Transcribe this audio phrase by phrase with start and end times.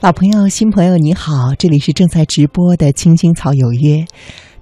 [0.00, 3.96] 老朋友、新朋友，你好，这里是正在直播的《青青草有约》。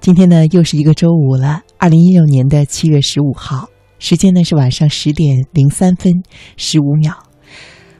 [0.01, 3.69] 今天呢，又是一个周五了，二零一六年的七月十五号，
[3.99, 6.11] 时间呢是晚上十点零三分
[6.57, 7.13] 十五秒。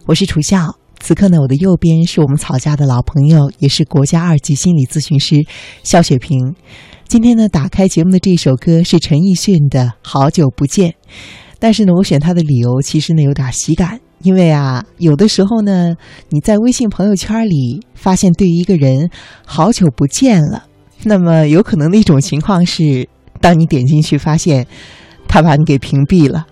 [0.07, 5.45] 我是楚笑，此刻呢，我的右边是我们草家的老朋友，也是国家二级心理咨询师
[5.83, 6.55] 肖雪萍。
[7.07, 10.89] 今天呢，打开节目的这一首歌是陈奕迅的《好久不见》，
[11.59, 14.01] 但是呢，我选他的理由其实呢有点喜感。
[14.27, 15.95] 因为啊，有的时候呢，
[16.31, 19.09] 你在微信朋友圈里发现对于一个人
[19.45, 20.65] 好久不见了，
[21.05, 23.09] 那么有可能的一种情况是，
[23.41, 24.67] 当你点进去发现
[25.29, 26.45] 他把你给屏蔽了。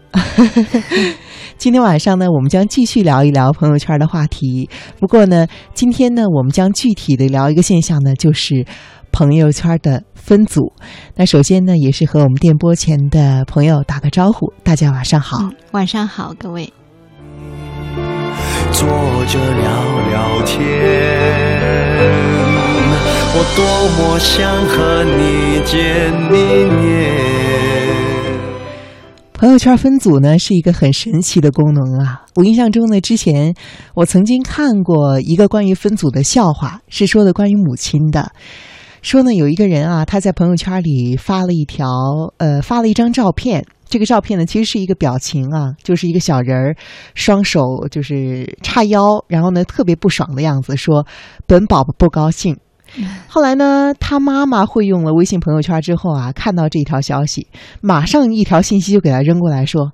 [1.58, 4.70] 今天晚上呢，我们将继续聊一聊朋友圈的话题。
[5.00, 8.64] 不过呢，今天呢，我们将具体的聊一个现象呢，就是
[9.10, 10.72] 朋友圈的分组。
[11.16, 16.72] 那首先呢，也是和我们电波前的朋友打个招呼，大家晚上好，晚上好，各位。
[18.74, 18.88] 坐
[19.26, 19.70] 着聊
[20.10, 20.58] 聊天，
[23.32, 23.64] 我多
[23.96, 26.84] 么想和你见一面。
[29.32, 32.22] 朋友圈分组呢是一个很神奇的功能啊！
[32.34, 33.54] 我印象中呢，之前
[33.94, 38.32] 我曾经看过一个关于分组的笑话，是说的关于母亲的。
[39.02, 41.86] 说呢，有一个人啊，他在朋友圈里发了一条，
[42.38, 43.64] 呃，发了一张照片。
[43.88, 46.76] 这个照片呢，其实是一个表情啊，就是一个小人儿，
[47.14, 51.06] 双手就是叉腰，然后呢特别不爽的样子，说
[51.46, 52.58] 本宝宝不高兴。
[53.26, 57.48] 后来呢，他妈妈会用了微信朋友圈之后啊，看到这条消息，
[57.80, 59.92] 马上一条信息就给他扔过来说：“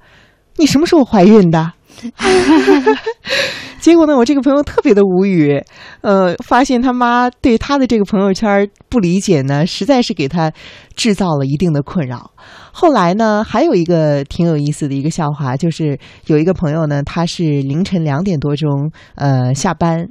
[0.56, 1.72] 你什么时候怀孕的？”
[3.80, 5.64] 结果呢，我这个朋友特别的无语，
[6.02, 10.52] 呃，发现他妈对他的这个朋友圈不理解呢，实在是给他
[10.94, 12.32] 制造了一定的困扰。
[12.72, 20.08] 后来呢，还有一个挺有意思的一个笑话，就是有一个朋友呢，他是凌晨两点多钟呃下班，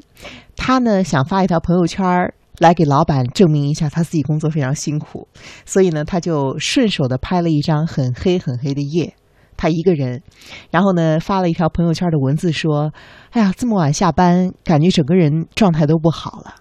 [0.56, 2.06] 他呢想发一条朋友圈
[2.60, 5.28] 来给老板证明一下他自己工作非常辛苦，
[5.66, 9.14] 所以呢，他就顺手的拍了一张很黑很黑的夜。
[9.62, 10.22] 他一个人，
[10.72, 12.94] 然后呢发了一条朋友圈的文字说
[13.32, 16.56] ：“哎呀，这么晚下班，感觉整个人状态都不好了。”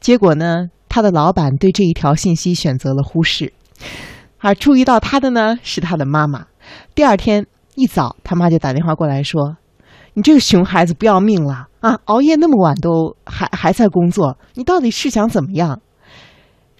[0.00, 3.52] 结果呢，他的老板对这一条信息选择了忽视，
[4.40, 6.46] 而注意到他的呢是他的妈妈。
[6.94, 7.46] 第二天
[7.76, 9.56] 一早，他妈就打电话过来说
[10.14, 12.00] ：“你这个熊孩子不要命了啊！
[12.06, 15.80] 熬夜那么晚都还还在工作，你到底是想怎么样？”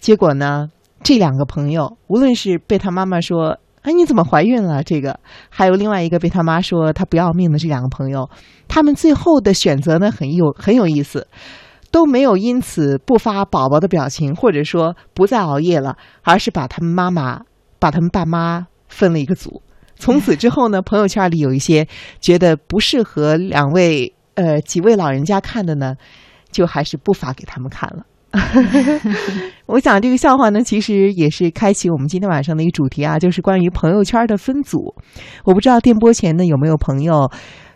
[0.00, 0.68] 结果呢，
[1.02, 3.58] 这两个朋友无论是被他妈妈说。
[3.82, 4.82] 哎，你怎么怀孕了？
[4.82, 8.28] 这个还有另外一个被他妈说他不要命的这两个朋友，
[8.68, 11.26] 他们最后的选择呢很有很有意思，
[11.90, 17.40] 都没有因此不发宝宝的表情，或者说不再熬夜了，而是把他们妈妈
[17.80, 19.62] 把他们爸妈分了一个组。
[19.96, 21.86] 从此之后呢，朋友圈里有一些
[22.20, 25.94] 觉得不适合两位呃几位老人家看的呢，
[26.50, 28.04] 就还是不发给他们看了。
[29.66, 34.94] 我想这个笑话呢，其实也是开启我们今天晚上的一个主题啊，就是关于朋友圈的分组。
[35.44, 37.30] 我不知道电波前呢有没有朋友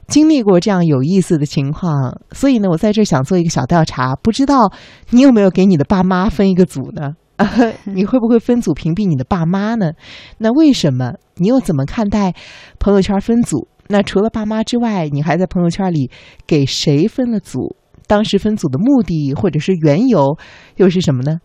[0.07, 4.73] 经历过这样有意思的情况，所以呢，我在这想做一个小调查，不知道
[5.11, 7.15] 你有没有给你的爸妈分一个组呢？
[7.85, 9.93] 你会不会分组屏蔽你的爸妈呢？
[10.39, 11.15] 那为什么？
[11.37, 12.35] 你又怎么看待
[12.79, 13.67] 朋友圈分组？
[13.89, 16.11] 那除了爸妈之外，你还在朋友圈里
[16.47, 17.77] 给谁分了组？
[18.07, 20.37] 当时分组的目的或者是缘由
[20.77, 21.39] 又是什么呢？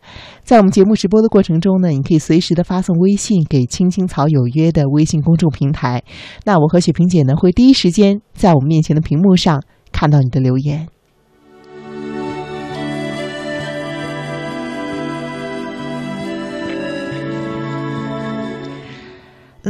[0.43, 6.03] 在我们节目直播的过程中呢，你可以随时的发送微信给“青青草有约”的微信公众平台。
[6.45, 10.87] 那我和雪萍姐呢，会第一时间在我们面前的屏幕上看到你的留言。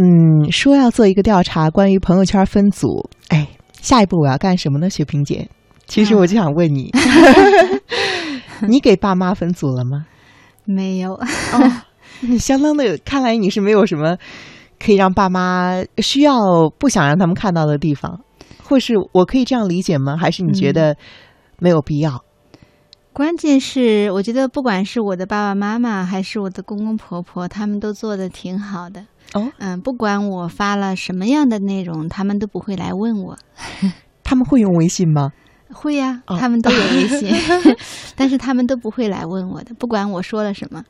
[0.01, 3.09] 嗯，说要做一个调查，关于朋友圈分组。
[3.27, 3.49] 哎，
[3.81, 4.89] 下一步我要干什么呢？
[4.89, 5.49] 雪萍姐？
[5.87, 6.89] 其实我就想问你，
[8.69, 10.05] 你给爸妈分组了吗？
[10.63, 11.15] 没有。
[11.15, 11.71] 哦，
[12.21, 14.15] 你相当的，看来你是没有什么
[14.79, 18.21] 可以让爸妈需要不想让他们看到的地方，
[18.63, 20.15] 或是我可以这样理解吗？
[20.15, 20.95] 还是你觉得
[21.57, 22.23] 没有必要？
[23.19, 29.07] 关键是我觉得，不管是我的爸爸妈妈，还是我的公公婆婆，他们都做的挺好的。
[29.33, 33.38] 哦，嗯，不管我发了什么样的内容，他们都不会来问我。
[34.24, 35.33] 他们会用微信吗？
[35.69, 37.30] 会呀，他们都有微信，
[38.16, 40.86] 但是他们都不会来问我的，不管我说了什么，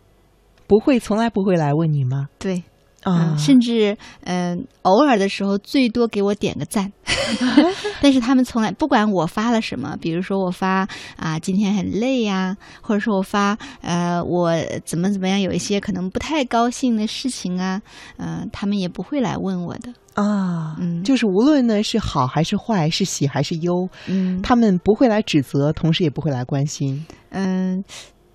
[0.68, 2.28] 不会，从来不会来问你吗？
[2.38, 2.64] 对，
[3.04, 3.32] 啊。
[3.32, 6.92] 嗯，，甚至嗯、偶尔的时候最多给我点个赞，
[8.02, 14.54] 但是他们从来不管我发了什么，比如说我发啊今天很累呀、或者说我发呃我
[14.86, 17.82] 怎么怎么样，有一些可能不太高兴的事情啊，
[18.18, 21.04] 嗯、他们也不会来问我的，啊，嗯。
[21.04, 24.42] 就是无论呢是好还是坏，是喜还是忧，嗯。
[24.42, 27.84] 他们不会来指责，同时也不会来关心，嗯。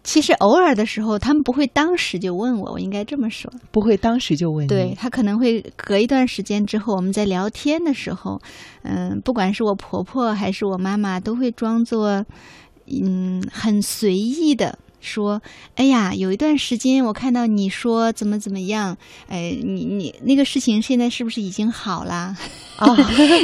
[0.05, 3.51] 其实偶尔的时候，他们不会当时就问我，我应该这么说。
[3.73, 4.69] 不会当时就问你。
[4.69, 8.41] 对他可能会隔一段时间之后，我们在聊天的时候，
[8.83, 12.25] 嗯，不管是我婆婆还是我妈妈，都会装作
[12.87, 15.41] 嗯很随意的说
[15.77, 18.97] ：“哎呀，有一段时间我看到你说怎么怎么样，
[19.29, 22.37] 哎，你你那个事情现在是不是已经好啦？”
[22.77, 22.87] 啊，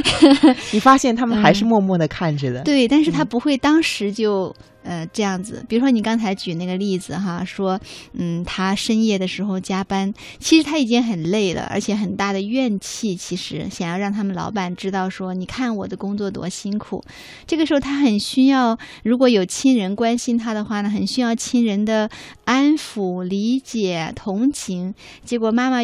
[0.73, 2.61] 你发现他们还是默默的看着的。
[2.61, 5.65] 嗯对，但是他不会当时就呃这样子。
[5.69, 7.81] 比如说你刚才举那个例子哈，说
[8.13, 17.05] 嗯，他深夜的时候加班，其实他已经很累了，而且很大的怨气，其实想要让他们老板知道说，你看我的工作多辛苦。
[17.47, 22.11] 这个时候他很需要，如果有亲人关心他的话呢，很需要亲人的
[22.45, 24.95] 安抚、理解、同情。
[25.25, 25.79] 结果妈妈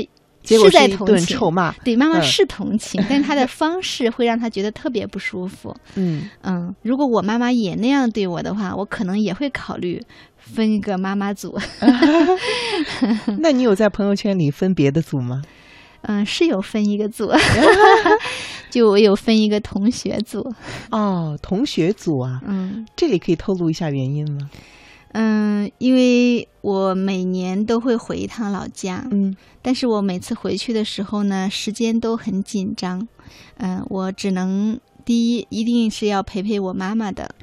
[0.47, 1.73] 结果是在一顿同情臭骂。
[1.85, 5.75] 对，妈妈嗯是同情，但是她的 方式会让她觉得特别不舒服。
[5.97, 10.01] 嗯，嗯，如果我妈妈也那样对我的话，我可能也会考虑
[10.39, 11.59] 分一个妈妈组。
[13.41, 15.43] 那你有在朋友圈里分别的组吗？
[16.03, 17.33] 嗯，是有分一个组，
[18.71, 20.41] 就我有分一个同学组。
[20.91, 24.49] 哦，同学组啊，嗯这里可以透露一下原因吗？
[25.13, 33.07] 嗯，因为我每年都会回一趟老家，嗯但是我每次回去的时候呢，时间都很紧张。
[33.57, 37.35] 嗯，我只能第一一定是要陪陪我妈妈的。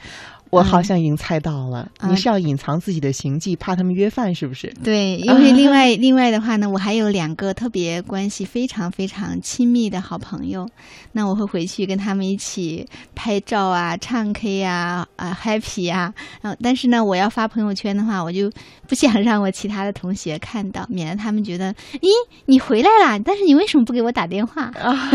[0.54, 4.72] 我好嗯像已经猜到了，啊你是要隐藏自己的行迹，怕他们约饭，是不是？
[4.84, 10.68] 对，因为另外 另外的话呢，我还有两个特别关系非常非常亲密的好朋友，
[11.14, 16.14] 那我会回去跟他们一起拍照啊、唱 K 啊、啊 happy 啊，
[16.44, 18.52] 嗯，但是呢，我要发朋友圈的话，我就
[18.88, 22.10] 不想让我其他的同学看到，免得他们觉得，咦，
[22.46, 24.64] 你回来啦，但是你为什么不给我打电话？
[24.80, 25.12] 啊，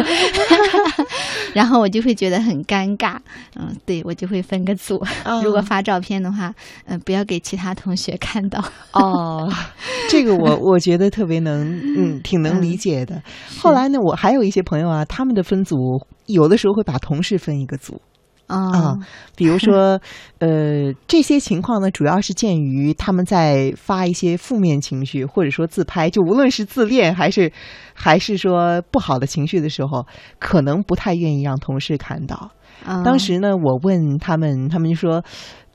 [1.55, 3.17] 然后我就会觉得很尴尬，
[3.55, 6.55] 嗯，对我就会分个组，哦如果发照片的话，
[6.87, 8.63] 嗯、不要给其他同学看到。
[8.93, 9.53] 哦，
[10.09, 13.23] 这个我我觉得特别能，嗯，挺能理解的。
[13.61, 15.77] 后来呢，我还有一些朋友啊，他们的分组
[16.27, 18.01] 有的时候会把同事分一个组
[18.47, 18.97] 啊啊，
[19.37, 20.01] 比如说，
[20.39, 27.53] 呃，这些情况呢，主要是鉴于他们在发一些负面情绪，或者说自拍，就无论是自恋还是
[27.93, 30.07] 还是说不好的情绪的时候，
[30.39, 32.51] 可能不太愿意让同事看到。
[32.85, 35.25] 啊当时呢，我问他们，他们就说。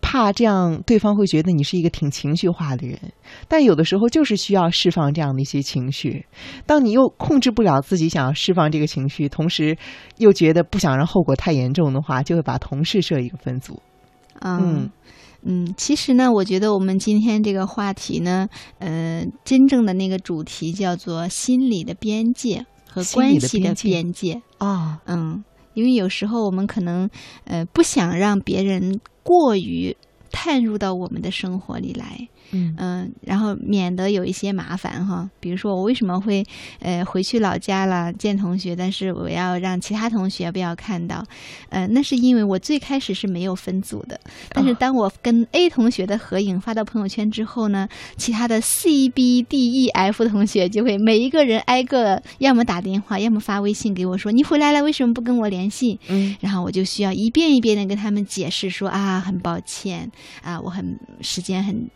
[0.06, 3.00] 怕这样对方会觉得你是一个挺情绪化的人，
[3.48, 6.26] 但有的时候就是需要释放这样的一些情绪。
[6.66, 9.78] 当你又控制不了自己想要释放这个情绪，同时
[10.18, 13.82] 又觉得不想让后果太严重的话，就会把同事设一个分组。
[14.42, 14.90] 嗯
[15.44, 24.42] 嗯，其实呢，我觉得我们今天这个话题呢，呃，真正的那个主题叫做心理的边界和关系的的边界边界。
[24.58, 27.10] 啊，嗯，因为有时候我们可能
[27.46, 29.96] 呃不想让别人过于
[30.32, 35.30] 探入到我们的生活里来，嗯嗯，然后免得有一些麻烦哈。
[35.40, 36.46] 比如说，我为什么会
[36.80, 41.26] 呃回去老家了见同学，但是我要让其他同学不要看到，
[41.70, 44.20] 呃，那是因为我最开始是没有分组的，
[44.50, 56.00] 但是哦当我跟 A 同学的合影发到朋友圈之后呢，其他的 C、B、D、E、F 同学就会每一个人挨个，要么打电话，要么发微信给我说你回来了，为什么不跟我联系？
[56.08, 60.12] 嗯然后我就需要一遍一遍的跟他们解释说啊，很抱歉
[60.42, 61.90] 啊，我很时间很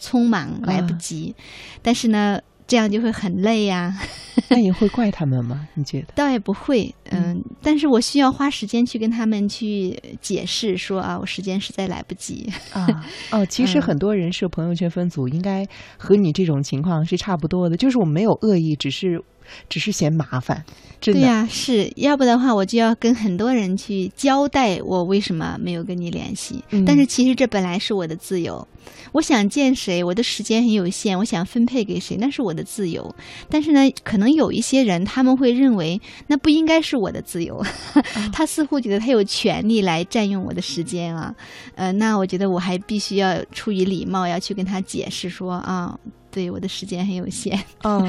[0.00, 1.34] 匆忙，来不及。
[1.82, 3.94] 但是呢，这样就会很累呀、
[4.50, 5.68] 那你会怪他们吗？
[5.74, 6.08] 你觉得？
[6.14, 12.46] 倒也不会，嗯，但是我需要花时间去跟他们去解释说啊，我时间实在来不及。
[12.72, 12.86] 啊，
[13.32, 19.22] 哦，其实嗯很多人设朋友圈分组，应该和你这种情况是差不多的，就是我没有恶意，只是
[19.68, 20.64] 只是嫌麻烦，
[21.00, 21.20] 真的。
[21.20, 26.62] 对呀、是要不的话，我就要跟很多人去交代我为什么没有跟你联系。
[26.70, 28.66] 嗯但是其实这本来是我的自由，
[29.12, 33.14] 我想见谁，我的时间很有限，我想分配给谁，那是我的自由。
[33.48, 37.64] 但是呢，可能有一些人他们会认为那不应该是我的自由，
[38.32, 41.34] 他似乎觉得他有权利来占用我的时间啊。
[41.74, 45.98] 呃，那我觉得我还必须要出于礼貌要去跟他解释说啊。
[46.38, 48.00] 对我的时间很有限， 嗯，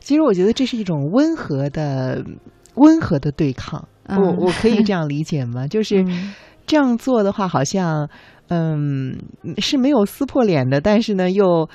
[0.00, 2.24] 其实我觉得这是一种温和的、
[2.76, 3.86] 温和的对抗。
[4.06, 5.66] 嗯我我可以这样理解吗？
[5.68, 6.32] 就 是嗯
[6.66, 8.08] 这样做的话，好像
[8.48, 9.16] 嗯
[9.58, 11.68] 是没有撕破脸的，但是呢又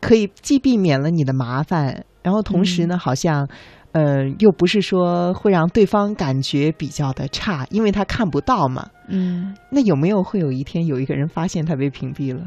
[0.00, 3.48] 可以既避免了你的麻烦，然后同时呢，好像，
[3.92, 8.88] 呃，又不是说会让对方感觉比较的差，因为他看不到嘛。
[9.08, 12.40] 嗯那有没有会有一天有一个人发现他被屏蔽了？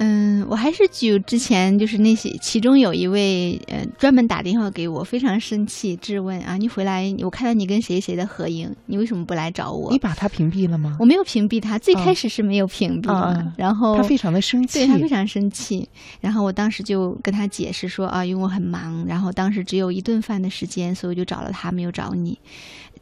[0.00, 9.98] 嗯，我还是举之前就是那些，其中有一位呃专门打电话给我，非常生气，质问啊，你回来，我看到你跟谁谁的合影，你为什么不来找我你？
[9.98, 10.96] 把他屏蔽了吗？
[11.00, 15.88] 我没有屏蔽他，最啊开始是没有屏蔽的，然后他非常的生气，对他非常生气，
[16.20, 22.38] 然后我当时就跟他解释说啊，因为我很忙，然后当时只有一顿饭的时间，所以我就找了他，没有找你，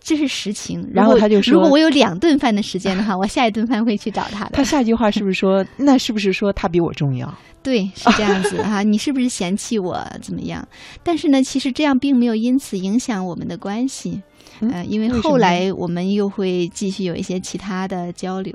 [0.06, 0.88] 这是实情。
[0.94, 4.50] 然后他就说如果我有两顿饭的时间的话， 我下一顿饭会去找他的。
[4.52, 7.26] 他下一句话是不是说， 那是不是说他比我重要？
[7.64, 10.64] 对，是这样子哈、你是不是嫌弃我怎么样？
[11.02, 14.22] 但是呢，其实这样并没有因此影响我们的关系，
[14.60, 18.54] 嗯呃，因为后来我们又会继续有一些其他的交流。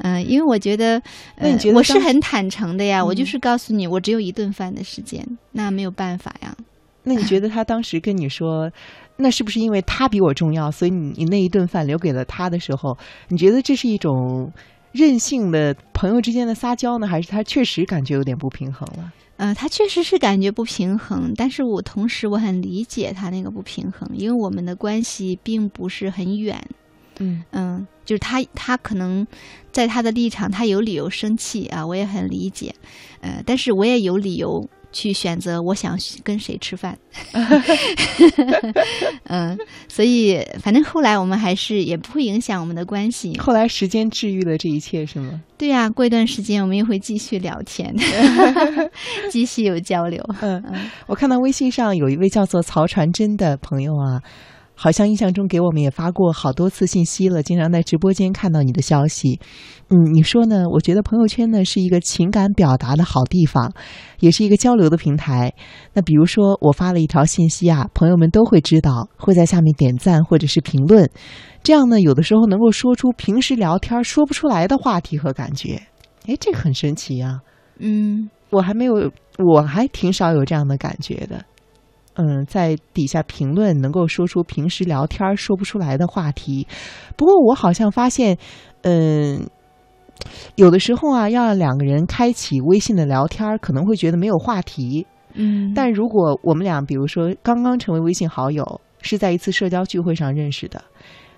[0.00, 1.00] 嗯、因为我觉得，
[1.36, 6.54] 呃我是很坦诚的呀，我就嗯是告诉你，我只有一顿饭的时间，那没有办法呀。
[7.02, 8.70] 那你觉得他当时跟你说，
[9.16, 12.96] 那是不是因为他比我重要，所以你你那一顿饭留给了他的时候，
[13.28, 14.52] 你觉得这是一种
[14.92, 19.12] 任性的朋友之间的撒娇呢，还是他确实感觉有点不平衡了？
[19.36, 26.64] 呃，他确实是感觉不平衡，但是我同时我很理解他那个不平衡，因为我们的关系并不是很远，
[27.18, 27.42] 嗯。
[27.50, 29.26] 嗯，就是他他可能
[29.72, 32.72] 在他的立场，他有理由生气啊，我也很理解，
[33.22, 36.96] 呃，但是我也有理由去选择我想跟谁吃饭，
[39.28, 39.58] 嗯，
[39.88, 45.42] 所以反正后来我们还是也不会影响我们的关系，后来时间治愈了这一切，是吗？
[45.58, 47.92] 对呀、过一段时间我们又会继续聊天，
[49.30, 54.22] 继续有交流，嗯，嗯我看到微信上有一位叫做曹传真的朋友啊，
[54.74, 59.40] 好像印象中给我们也发过好多次信息了，经常在直播间看到你的消息。
[59.88, 60.64] 嗯，你说呢？
[60.72, 63.72] 我觉得朋友圈呢是一个情感表达的好地方，
[64.20, 65.52] 也是一个交流的平台。
[65.92, 71.08] 那比如说我发了一条信息啊，朋友们都会知道，会在下面点赞或者是评论，
[71.62, 75.80] 这样呢，有的时候能够说出平时聊天说不出来的话题和感觉。
[76.26, 77.40] 哎，这个很神奇啊！
[77.78, 78.28] 嗯。
[78.50, 79.10] 我还没有，
[79.44, 81.44] 我还挺少有这样的感觉的。
[82.14, 86.66] 嗯，在底下评论能够说出平时聊天说不出来的话题。
[87.16, 88.38] 不过我好像发现，
[88.82, 89.48] 嗯，
[90.54, 95.06] 有的时候啊，要让两个人开启微信的聊天，可能会觉得没有话题。
[95.34, 100.82] 嗯，但如果我们俩，比如说刚刚成为微信好友，是在一次社交聚会上认识的，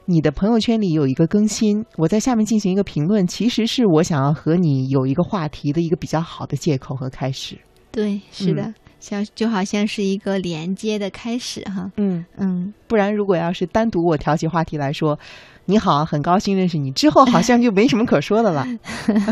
[0.05, 7.59] 你的朋友圈里有一个更新，我在下面进行一个评论，其实是我想要和你有一个话题的一个比较好的借口和开始。
[7.91, 11.91] 对，是的，嗯像就好像是一个连接的开始哈。
[11.97, 15.19] 嗯，嗯，不然如果要是单独我挑起话题来说，
[15.67, 18.67] 你好，很高兴认识你，之后好像就没什么可说的了。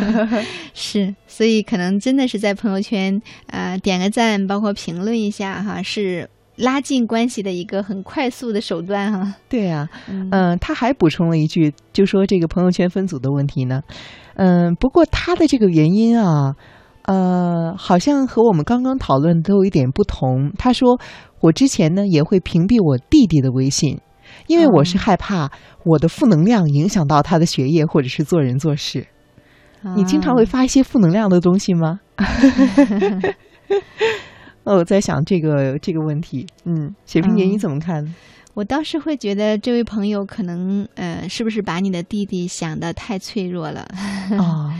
[0.75, 9.35] 是，所以可能真的是在朋友圈呃点个赞，包括评论一下哈，是拉近关系的一个很快速的手段哈。
[9.49, 13.83] 对呀、嗯嗯，他还补充了一句，就说这个朋友圈分组的问题呢，
[14.35, 16.57] 嗯，不过他的这个原因啊，
[17.05, 20.53] 呃，好像和我们刚刚讨论的都有一点不同。
[20.59, 20.99] 他说，
[21.41, 24.01] 我之前呢也会屏蔽我弟弟的微信，
[24.47, 25.51] 因为我是哦害怕
[25.85, 29.07] 我的负能量影响到他的学业或者是做人做事。
[29.97, 32.01] 你经常会啊发一些负能量的东西吗？
[34.65, 38.15] 哦，我在想这个这个问题，嗯，雪萍姐嗯你怎么看？
[38.55, 43.83] 我倒是会觉得这位朋友可能呃，是不是把你的弟弟想的太脆弱了？
[44.39, 44.73] 啊、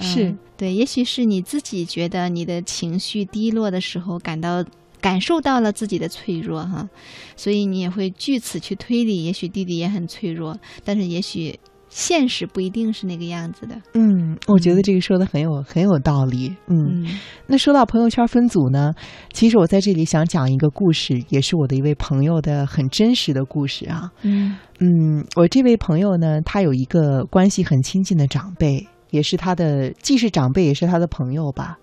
[0.00, 4.64] 是嗯对，也许是你自己觉得你的情绪低落的时候，感到
[5.00, 6.88] 感受到了自己的脆弱哈，
[7.36, 11.56] 所以你也会据此去推理，也许弟弟也很脆弱，但是也许
[11.88, 13.80] 现实不一定是那个样子的。
[13.94, 16.54] 嗯，我觉得这个说的很有很有道理。
[16.66, 18.92] 嗯，嗯那说到朋友圈分组呢，
[19.32, 24.10] 其实我在这里想讲一个故事，也是我的一位朋友的很真实的故事啊。
[24.22, 31.78] 嗯嗯，我这位朋友呢，他有一个关系很亲近的长辈，也是他的，既是长辈也是他的朋友吧。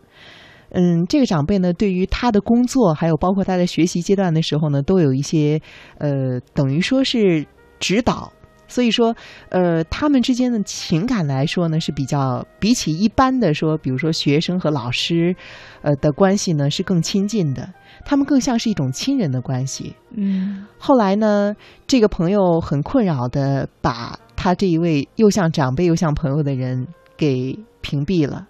[0.70, 5.62] 嗯，这个长辈呢，对于他的工作，还有包括他在学习阶段的时候呢，都有一些
[6.00, 7.46] 呃，等于说是
[7.80, 8.32] 指导。
[8.68, 9.16] 所以说，
[9.50, 15.36] 呃，他们之间的情感来说呢，是比较比起一般的说，比如说学生和老师，
[15.84, 17.72] 呃的关系呢，是更亲近的。
[18.04, 19.96] 他们更像是一种亲人的关系。
[20.16, 21.56] 嗯后来呢，
[21.86, 28.48] 这个朋友很困扰的把他这一位又像长辈又像朋友的人给屏蔽了，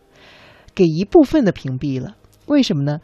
[0.74, 2.15] 给一部分的屏蔽了。
[2.48, 3.00] 为什么呢？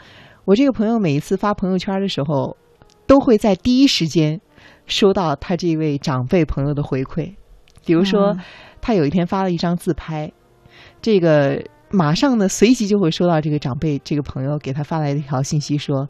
[0.46, 2.58] 我这个朋友每一次发朋友圈的时候，
[3.06, 4.40] 都会在第一时间
[4.86, 7.36] 收到他这位长辈朋友的回馈。
[7.86, 8.40] 比如说，嗯
[8.84, 10.32] 他有一天发了一张自拍，
[11.04, 16.10] 这个马上呢随即就会收到这个长辈这个朋友给他发来的一条信息说：“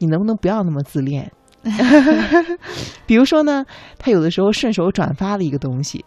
[0.00, 1.32] 你能不能不要那么自恋？”
[3.06, 3.64] 比如说呢，
[3.98, 6.04] 他有的时候顺手转发了一个东西，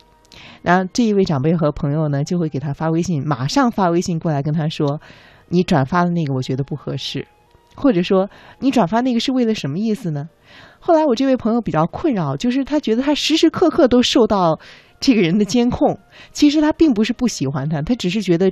[0.61, 4.99] 然后这一位长辈和朋友呢就会给他发微信，马上发微信过来跟他说
[5.49, 7.27] ：“你转发的那个我觉得不合适，
[7.75, 10.27] 或者说你转发那个是为了什么意思呢？”
[10.79, 14.59] 后来我这位朋友比较困扰，就是他觉得他时时刻刻都受到
[14.99, 15.97] 这个人的监控。
[16.31, 18.51] 其实他并不是不喜欢他，他只是觉得，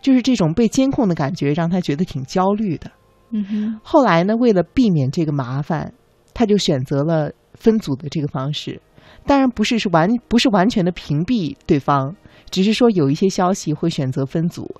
[0.00, 2.90] 就是这种被监控的感觉让他觉得挺焦虑的。
[3.30, 5.92] 嗯哼，后来呢，为了避免这个麻烦，
[6.32, 8.80] 他就选择了分组的这个方式。
[9.28, 12.16] 当然不是是完不是完全的屏蔽对方，
[12.48, 14.74] 只是说有一些消息会选择分组，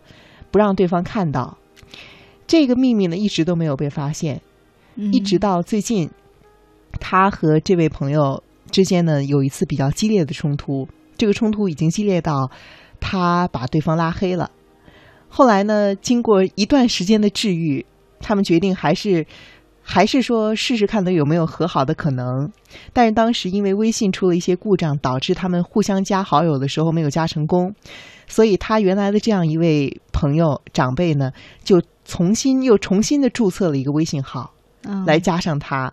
[0.50, 1.58] 不让对方看到。
[2.46, 4.40] 这个秘密呢，一直都没有被发现，
[4.96, 6.08] 一直到最近。
[6.98, 10.88] 他和这位朋友之间呢，有一次比较激烈的冲突。
[11.18, 12.50] 这个冲突已经激烈到
[12.98, 14.50] 他把对方拉黑了。
[15.28, 17.84] 后来呢，经过一段时间的治愈，
[18.18, 19.26] 他们决定还是
[19.90, 22.52] 还是说试试看，能有没有和好的可能。
[22.92, 27.75] 但是当时因为微信出了一些故障，导致他们互相加好友的时候没有加成功。
[28.26, 31.33] 所以他原来的这样一位朋友长辈呢，
[31.64, 34.52] 就重新又重新的注册了一个微信号，
[35.07, 35.90] 来加上他。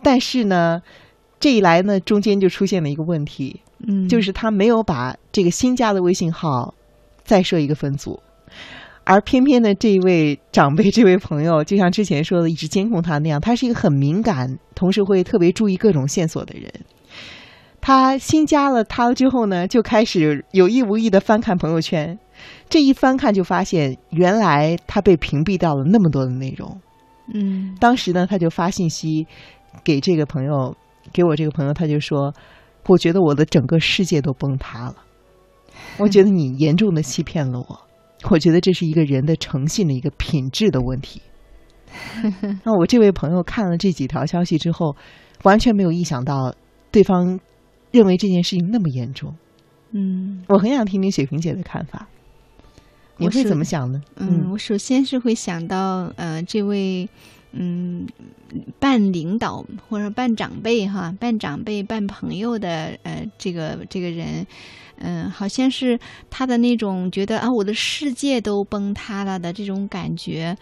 [0.00, 0.80] 但是呢，
[1.40, 6.72] 这一来呢，中间就出现了一个问题，嗯，就是他没有把这个新加的微信号
[7.24, 8.20] 再设一个分组，
[9.10, 16.70] 而偏偏呢，这一位长辈、这位朋友，就像之前说的，一直监控他那样，他是一个很敏感，同时会特别注意各种线索的人。
[17.80, 22.18] 他新加了他之后呢，就开始有意无意的翻看朋友圈，
[22.68, 26.78] 这一翻看就发现，原来他被屏蔽掉了那么多的内容。
[27.32, 29.26] 嗯，当时呢，他就发信息。
[29.84, 30.76] 给这个朋友，
[31.12, 32.34] 给我这个朋友，他就说
[32.88, 34.96] ：“我觉得我的整个世界都崩塌了。
[35.98, 37.80] 我觉得你严重的欺骗了我。
[38.30, 41.22] 我觉得这是一个人的诚信的一个品质的问题。
[42.64, 44.96] ”那我这位朋友看了这几条消息之后，
[45.44, 46.54] 完全没有意想到
[46.90, 47.38] 对方
[47.90, 49.34] 认为这件事情那么严重。
[49.92, 52.08] 嗯，我很想听听雪萍姐的看法，
[53.16, 54.02] 你会怎么想呢？
[54.16, 57.08] 嗯，我首先是会想到，呃，这位。
[57.52, 58.06] 嗯，
[58.78, 64.46] 半领导或者半长辈哈，半长辈半朋友的呃，这个这个人，
[64.98, 70.56] 嗯，好像是他的那种觉得啊，我的世界都崩塌了的这种感觉，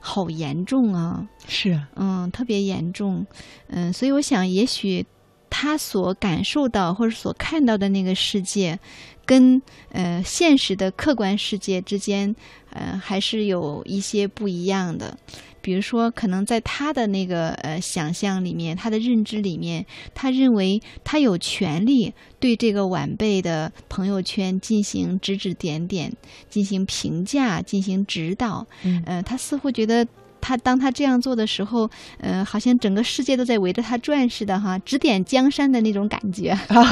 [0.00, 1.26] 好严重啊！
[1.46, 3.24] 是，嗯，特别严重，
[3.68, 5.06] 嗯，所以我想，也许
[5.48, 8.80] 他所感受到或者所看到的那个世界，
[9.24, 12.34] 跟呃现实的客观世界之间，
[12.70, 15.16] 呃，还是有一些不一样的。
[15.62, 26.12] 比如说，可能在他的那个呃想象里面，他的认知里面，他认为他有权利对这个晚辈的朋友圈进行指指点点，
[26.50, 28.66] 进行评价，进行指导。
[28.82, 30.06] 嗯，他似乎觉得。
[30.42, 36.50] 他当他这样做的时候，呃，好像整个世界都在围着他转似的哈，指点江山的那种感觉。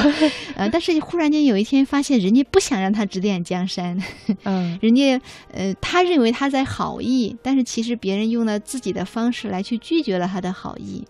[0.55, 4.01] 呃，但是忽然间有一天发现，人家不想让他指点江山，
[4.45, 5.21] 嗯， 人家
[5.53, 11.03] 呃，他认为他在好意，但是其实别人用了自己的方式来去拒绝了他的好意，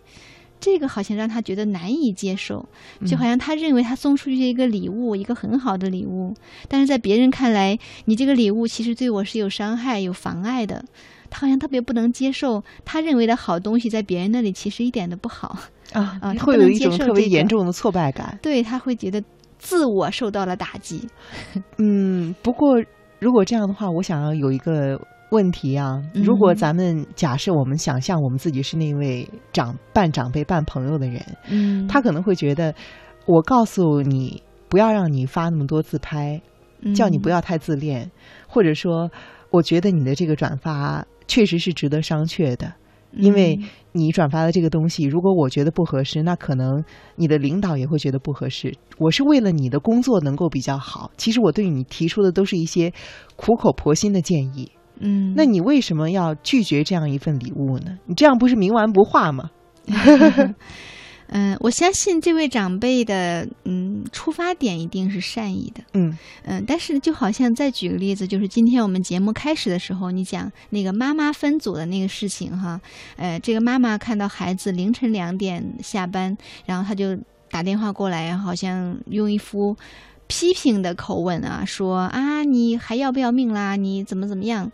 [0.60, 2.68] 这个好像让他觉得难以接受，
[3.06, 6.34] 就好像他认为他送出去一个礼物，一个很好的礼物，
[6.68, 10.84] 但是在别人看来，你这个礼物其实对我是有伤害、有妨碍的。
[11.32, 15.58] 他好像特别不能接受，他认为的好东西在别人那里其实一点都不好
[15.94, 16.34] 啊啊！
[16.44, 19.24] 会有一种特别严重的挫败感，对他会觉得
[19.58, 21.08] 自我受到了打击。
[21.80, 22.76] 嗯，不过
[23.20, 25.00] 如果这样的话，我想要有一个
[25.32, 32.76] 问题啊，如果咱们假设我们想象我们自己是那位长半长辈半朋友的人，嗯，他可能会觉得，
[33.26, 36.42] 我告诉你不要让你发那么多自拍，
[36.94, 38.12] 叫你不要太自恋，
[38.50, 39.10] 或者说，
[39.50, 41.06] 我觉得你的这个转发。
[41.32, 42.74] 确实是值得商榷的，
[43.14, 43.58] 因为
[43.94, 46.84] 你转发的这个东西，如果我觉得不合适，那可能
[47.16, 48.74] 你的领导也会觉得不合适。
[48.98, 52.92] 我是为了你的工作能够比较好，其实我对你提出的都是一些
[53.38, 54.70] 苦口婆心的建议。
[55.00, 57.98] 嗯，那你为什么要拒绝这样一份礼物呢？
[58.08, 59.50] 你这样不是冥顽不化吗？
[61.34, 72.82] 嗯，我相信这位长辈的嗯出发点一定是善意的，嗯嗯，但是就好像再举个例子，就是今天我们节目开始的时候，你讲那个妈妈分组的那个事情哈，
[73.16, 77.18] 呃，这个妈妈看到孩子凌晨两点下班，然后她就
[77.50, 79.78] 打电话过来，好像用一副
[80.28, 83.78] 批评的口吻啊，说啊你还要不要命啦？
[83.78, 84.70] 你怎么怎么样？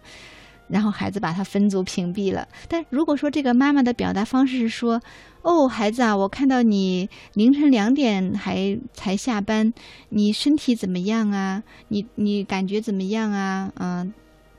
[0.68, 2.48] 然后孩子把他分组屏蔽了。
[2.68, 5.02] 但如果说这个妈妈的表达方式是说，
[5.42, 9.74] 哦，孩子啊，我看到你凌晨两点还才下班，
[10.10, 11.64] 你身体怎么样啊？
[11.88, 13.72] 你你感觉怎么样啊？
[13.80, 14.14] 嗯，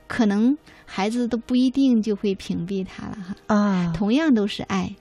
[0.07, 3.55] 可能孩子都不一定就会屏蔽他了哈。
[3.55, 4.95] 啊，同样都是爱，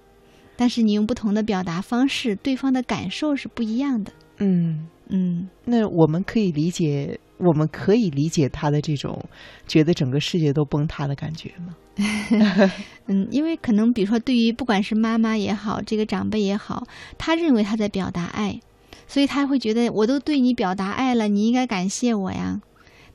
[0.57, 4.11] 但是你用不同的表达方式，对方的感受是不一样的。
[4.39, 9.23] 嗯，嗯那我们可以理解，我们可以理解他的这种
[9.67, 11.75] 觉得整个世界都崩塌的感觉吗？
[13.07, 16.85] 嗯，因为可能比如说，对于不管是妈妈也好，这个长辈也好，
[17.17, 18.59] 他认为他在表达爱，
[19.07, 22.61] 所以他会觉得我都对你表达爱了，你应该感谢我呀。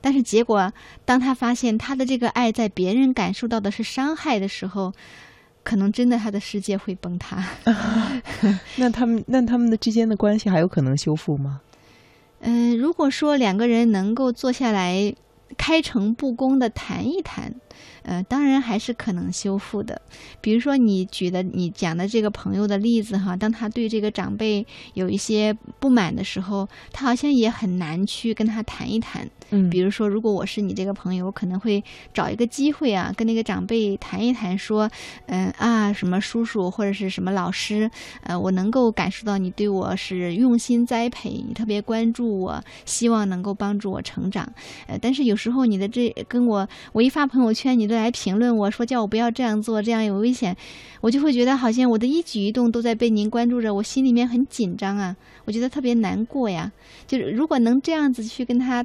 [0.01, 0.73] 但是结果，
[1.05, 4.91] 当他发现他的这个爱在别人感受到的是伤害的时候，
[5.63, 7.41] 可能真的他的世界会崩塌。
[8.75, 11.61] 那他们那他们的之间的关系还有可能修复吗？
[12.45, 15.15] 嗯，如果说两个人能够坐下来
[15.57, 17.55] 开诚布公的谈一谈，
[18.01, 20.01] 呃，当然还是可能修复的。
[20.41, 29.29] 比如说你举的你讲的这个朋友的例子哈，当他对这个长辈有一些不满的时候，他好像也很难去跟他谈一谈。
[29.53, 34.89] 嗯比如说，如果我是你这个朋友，我可能会找一个机会啊，跟那个长辈谈一谈，说，
[35.27, 37.89] 嗯啊，什么叔叔或者是什么老师，
[38.23, 44.51] 呃，我能够感受到你对我是用心栽培，你特别关注我，希望能够帮助我成长。
[44.87, 50.55] 呃，但是有时候你的这跟我，我一发朋友圈，你都来评论我说叫我不要这样做，这样有危险，
[51.01, 56.71] 我就会觉得好像我的一举一动都在被您关注着，我心里面很紧张啊，我觉得特别难过呀。
[57.05, 58.83] 就是如果能这样子去跟他。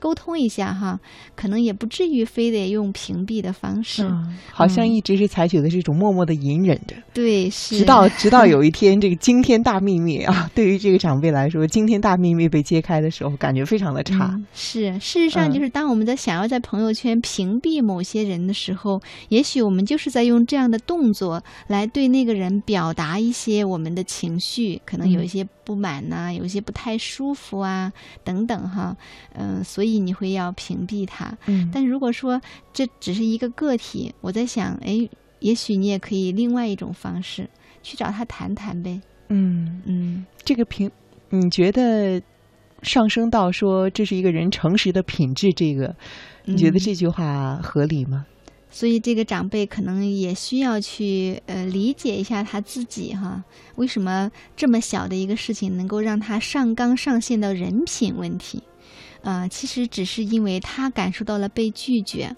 [0.00, 0.98] 沟通一下哈，
[1.36, 4.02] 可能也不至于非得用屏蔽的方式。
[4.02, 14.30] 嗯，好像一直是采取的是一种默默的隐忍着，对，是直到直到有一天这个惊天大秘密啊， 对于这个长辈来说，惊天大秘密被揭开的时候，感觉非常的差。
[14.32, 27.92] 嗯是，事实上嗯就是当我们在想要在朋友圈屏蔽某些人的时候，也许我们就是在用这样的动作来对那个人表达一些我们的情绪，可能有嗯一些不满呐、有一些不太舒服啊
[28.24, 28.96] 等等哈。
[29.34, 31.36] 嗯、所以你会要屏蔽他。
[31.46, 32.40] 嗯但如果说
[32.72, 35.08] 这只是一个个体，我在想，哎，
[35.40, 37.48] 也许你也可以另外一种方式
[37.82, 39.00] 去找他谈谈呗。
[39.28, 40.90] 嗯，嗯，这个评，
[41.30, 42.20] 你觉得
[42.82, 45.94] 上升到说这是一个人诚实的品质，这个
[46.44, 48.26] 你觉得嗯这句话合理吗？
[48.72, 53.42] 所以这个长辈可能也需要去呃理解一下他自己哈，
[53.74, 58.62] 为什么这么小的一个事情能够让他上纲上线到人品问题？
[59.22, 62.34] 呃，其实只是因为他感受到了被拒绝，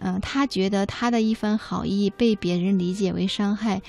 [0.00, 3.82] 嗯、他觉得他的一番好意被别人理解为伤害。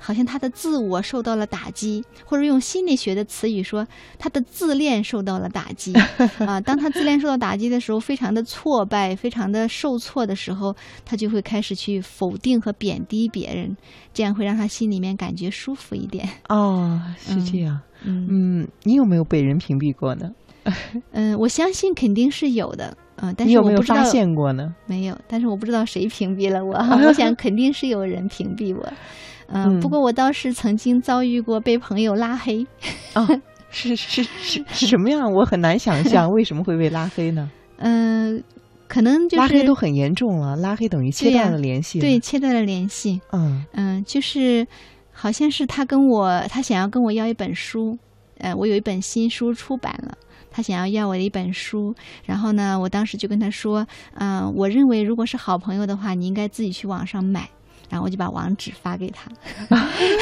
[0.00, 3.84] 好像他的自我受到了打击，或者用心理学的词语说，
[4.16, 5.92] 他的自恋受到了打击
[6.46, 6.60] 啊。
[6.60, 13.76] 当他自恋受到打击的时候，非常的挫败，非常的受挫的时候，他就会开始去否定和贬低别人，
[14.14, 16.28] 这样会让他心里面感觉舒服一点。
[16.48, 17.80] 哦，是这样。
[18.04, 20.30] 嗯嗯，你有没有被人屏蔽过呢？
[21.12, 24.74] 嗯，我相信肯定是有的，嗯、但你有没有是我不知道发现过呢？
[24.86, 26.72] 没有，但是我不知道谁屏蔽了我。
[27.06, 28.92] 我想肯定是有人屏蔽我。
[29.48, 32.66] 嗯，嗯不过我倒是曾经遭遇过被朋友拉黑。
[33.14, 33.26] 哦，
[33.70, 35.30] 是是是是什么样？
[35.32, 37.50] 我很难想象 为什么会被拉黑呢？
[37.78, 38.42] 嗯、
[38.88, 42.00] 可能就是拉黑都很严重了，拉黑等于切断了联系。
[42.00, 43.20] 对，切断了联系。
[43.32, 44.66] 嗯嗯，就是
[45.12, 47.96] 好像是他跟我，他想要跟我要一本书，
[48.38, 50.16] 呃，我有一本新书出版了。
[50.58, 51.94] 他想要要我的一本书，
[52.24, 57.48] 然后呢，我当时就跟他说，嗯、我认为如果是好朋友的话，你应该自己去网上买。
[57.88, 59.30] 然后我就把网址发给他，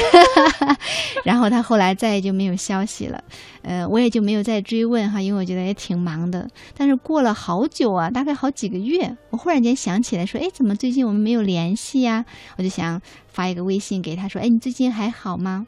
[1.25, 3.21] 然后他后来再也就没有消息了，
[3.61, 6.47] 呃，我也就没有再追问哈，因为我觉得也挺忙的。
[6.77, 12.23] 但是过了好久啊，大概好几个月，我忽然间想起来说，哎，怎么最近我们没有联系呀、
[12.57, 15.67] 我就想发一个微信给他说，哎，你最近还好吗？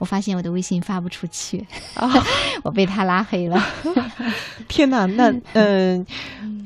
[0.00, 2.10] 我发现我的微信发不出去，啊，
[2.64, 3.62] 我被他拉黑了。
[4.66, 6.04] 天哪，那 嗯、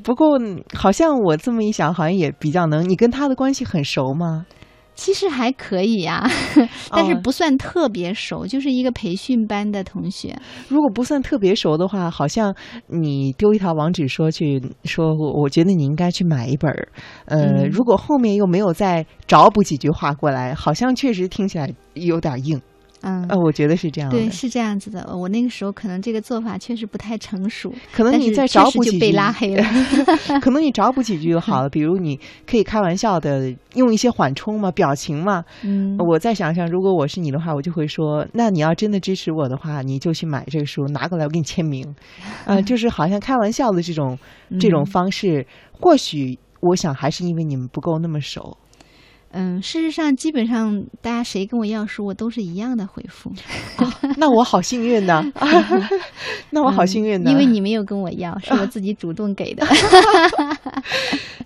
[0.03, 0.39] 不过
[0.73, 2.89] 好像我这么一想，好像也比较能。
[2.89, 4.47] 你跟他的关系很熟吗？
[4.95, 6.25] 其实还可以呀、
[6.89, 10.33] 但是哦不算特别熟，就是一个培训班的同学。
[10.69, 12.55] 如果不算特别熟的话，好像
[12.87, 16.87] 你丢一条网址说去说，我我觉得你应该去买一本儿。
[17.25, 22.61] 呃，嗯如果后面又没有再找补几句话过来，好像确实听起来有点硬。
[23.05, 24.17] 嗯，呃，我觉得是这样的。
[24.17, 25.15] 对，是这样子的。
[25.15, 29.63] 我那个时候可能这个做法确实不太成熟，可能你再找补几句，被拉黑了。
[30.41, 31.69] 可能你找补几句就好了。
[31.69, 35.43] 比如你可以开玩笑的用一些缓冲嘛、表情嘛。
[35.63, 41.85] 嗯，我再想想，如果我是你的话，我就会说：那你要真的支持我的话，你就去买这个书，拿过来我给你签名。
[42.45, 44.17] 呃， 就是好像开玩笑的这种
[44.59, 48.57] 这种嗯方式，或许我想还是因为你们不够那么熟。
[49.37, 53.29] 嗯，事实上，基本上大家谁跟我要书，我都是一样的回复。
[54.17, 55.21] 那我好幸运呢
[56.51, 59.67] 那我好幸运呢，嗯因为你没有跟我要，是我自己主动给的。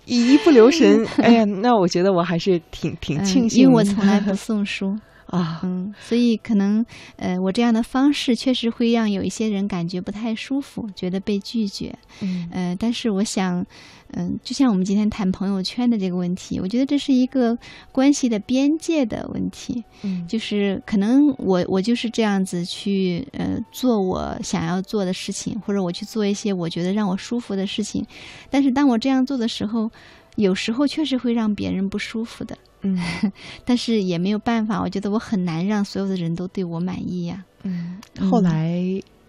[0.06, 4.96] 一一不留神，哎呀，那我觉得我还是挺挺嗯庆幸，因为我从来不送书。
[5.26, 6.84] 啊，嗯，所以可能，
[7.16, 11.94] 呃，我这样的方式确实会让有一些人感觉不太舒服，觉得被拒绝。
[12.20, 13.64] 嗯呃，但是我想，
[14.12, 17.56] 嗯、就像我们今天谈朋友圈的这个问题，我觉得这是一个
[17.92, 19.82] 关系的边界的问题。
[20.02, 28.04] 嗯就是可能我我就是这样子去呃做我想要做的事情，或者我去做一些我觉得让我舒服的事情，
[28.50, 29.90] 但是当我这样做的时候，
[30.36, 32.56] 有时候确实会让别人不舒服的。
[32.82, 32.98] 嗯
[33.66, 38.00] 但是也没有办法，我觉得我很难让所有的人都对我满意呀、嗯。
[38.30, 38.82] 后来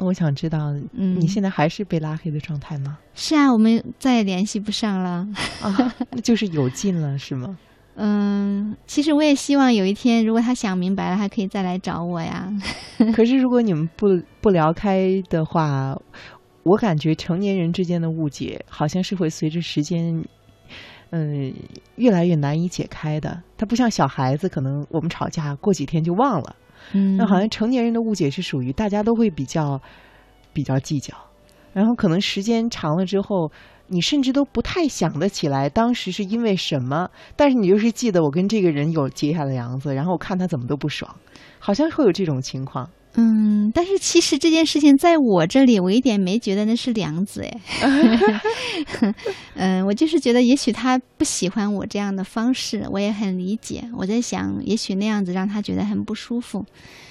[0.06, 2.98] 我想知道，嗯你现在还是被拉黑的状态吗？
[3.14, 5.28] 是啊，我们再也联系不上了。
[5.62, 7.58] 啊，那就是有劲了，是吗？
[7.96, 12.52] 嗯，其实我也希望有一天，如果他想明白了，还可以再来找我呀。
[13.14, 14.08] 可是如果你们不
[14.42, 15.96] 不聊开的话，
[16.64, 20.24] 我感觉成年人之间的误解好像是会随着时间，
[21.12, 21.54] 嗯，
[21.98, 23.44] 越来越难以解开的。
[23.58, 26.56] 它不像小孩子，可能我们吵架过几天就忘了。
[26.94, 29.80] 嗯，那好像成年人的误解是属于大家都会比较
[30.54, 31.16] 比较计较，
[31.74, 33.52] 然后可能时间长了之后，
[33.88, 41.16] 你甚至都不太想得起来当时是因为什么，但是你就是记得我跟这个人有结下了梁子，然后我看他怎么都不爽，
[41.60, 42.90] 好像会有这种情况。
[43.16, 47.62] 嗯，但是其实这件事情在我这里，我一点没觉得那是梁子哎。
[49.56, 53.84] 嗯，我就是觉得也许他不喜欢我这样的方式，我也很理解。
[53.98, 56.66] 我在想，也许那样子让他觉得很不舒服。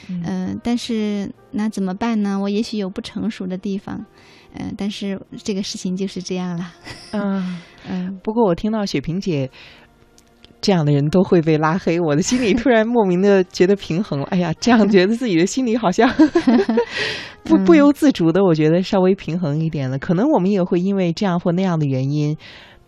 [0.09, 2.39] 嗯、但是那怎么办呢？
[2.41, 4.05] 我也许有不成熟的地方。
[4.55, 6.73] 嗯、但是这个事情就是这样了。
[7.13, 9.51] 嗯， 嗯不过我听到雪萍姐。
[10.61, 14.27] 这样的人都会被拉黑，我的心里突然莫名的觉得平衡了。
[14.31, 16.09] 哎呀，这样觉得自己的心里好像
[17.45, 19.99] 不不由自主的，我觉得稍微平衡一点了。
[19.99, 22.37] 可能我们也会因为这样或那样的原因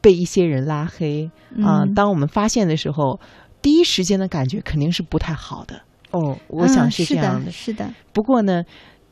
[0.01, 1.31] 被一些人拉黑
[1.65, 3.19] 啊、嗯当我们发现的时候，
[3.61, 5.81] 第一时间的感觉肯定是不太好的。
[6.11, 8.63] 哦，我想嗯是这样的，是的，不过呢，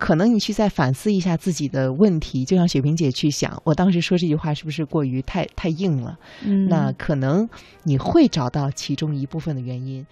[0.00, 6.18] 可能你去再反思一下自己的问题，就像雪萍姐去想，我当时说这句话是不是过于太太硬了？
[6.42, 7.46] 嗯，那可能
[7.82, 10.04] 你会找到其中一部分的原因。